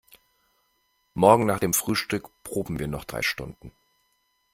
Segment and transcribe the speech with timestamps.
[1.13, 3.71] Morgen nach dem Frühstück proben wir noch drei Stunden.